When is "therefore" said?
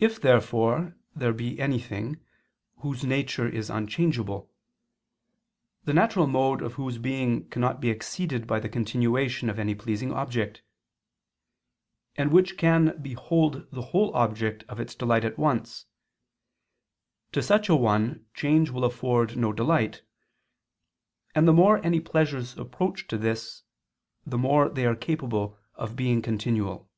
0.20-0.94